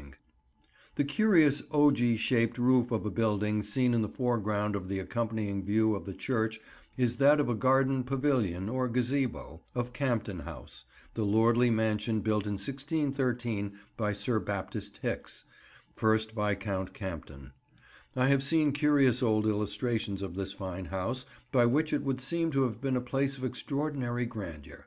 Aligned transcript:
[Picture: 0.00 0.16
Interior 0.16 0.32
of 0.32 0.40
the 0.48 0.48
Market 0.48 0.56
House, 0.56 0.78
Chipping 0.78 0.78
Campden] 0.80 0.94
The 0.94 1.12
curious 1.12 1.62
ogee 1.76 2.18
shaped 2.18 2.58
roof 2.58 2.90
of 2.90 3.04
a 3.04 3.10
building 3.10 3.62
seen 3.62 3.92
in 3.92 4.00
the 4.00 4.08
foreground 4.08 4.76
of 4.76 4.88
the 4.88 4.98
accompanying 4.98 5.62
view 5.62 5.94
of 5.94 6.06
the 6.06 6.14
church 6.14 6.60
is 6.96 7.16
that 7.16 7.38
of 7.38 7.50
a 7.50 7.54
garden 7.54 8.02
pavilion, 8.04 8.70
or 8.70 8.88
gazebo, 8.88 9.60
of 9.74 9.92
Campden 9.92 10.44
House, 10.44 10.86
the 11.12 11.24
lordly 11.26 11.68
mansion 11.68 12.20
built 12.20 12.46
in 12.46 12.54
1613 12.54 13.74
by 13.98 14.14
Sir 14.14 14.40
Baptist 14.40 15.00
Hicks, 15.02 15.44
first 15.94 16.32
Viscount 16.32 16.94
Campden. 16.94 17.52
I 18.16 18.28
have 18.28 18.42
seen 18.42 18.72
curious 18.72 19.22
old 19.22 19.44
illustrations 19.46 20.22
of 20.22 20.34
this 20.34 20.54
fine 20.54 20.86
house, 20.86 21.26
by 21.52 21.66
which 21.66 21.92
it 21.92 22.02
would 22.02 22.22
seem 22.22 22.50
to 22.52 22.62
have 22.62 22.80
been 22.80 22.96
a 22.96 23.02
place 23.02 23.36
of 23.36 23.44
extraordinary 23.44 24.24
grandeur. 24.24 24.86